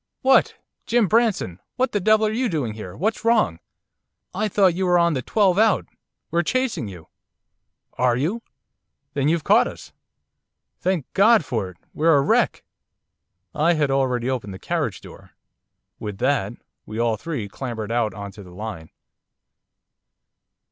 'What! 0.23 0.55
Jim 0.87 1.05
Branson! 1.07 1.59
What 1.75 1.91
the 1.91 1.99
devil 1.99 2.25
are 2.25 2.31
you 2.31 2.49
doing 2.49 2.73
here, 2.73 2.95
what's 2.97 3.23
wrong? 3.23 3.59
I 4.33 4.47
thought 4.47 4.73
you 4.73 4.87
were 4.87 4.97
on 4.97 5.13
the 5.13 5.21
twelve 5.21 5.59
out, 5.59 5.85
we're 6.31 6.41
chasing 6.41 6.87
you.' 6.87 7.07
'Are 7.99 8.17
you? 8.17 8.41
Then 9.13 9.27
you've 9.27 9.43
caught 9.43 9.67
us. 9.67 9.93
Thank 10.79 11.05
God 11.13 11.45
for 11.45 11.69
it! 11.69 11.77
We're 11.93 12.15
a 12.17 12.21
wreck.' 12.21 12.63
I 13.53 13.73
had 13.73 13.91
already 13.91 14.27
opened 14.27 14.55
the 14.55 14.57
carriage 14.57 15.01
door. 15.01 15.33
With 15.99 16.17
that 16.17 16.53
we 16.87 16.97
all 16.97 17.15
three 17.15 17.47
clambered 17.47 17.91
out 17.91 18.15
on 18.15 18.31
to 18.31 18.41
the 18.41 18.49
line. 18.49 18.89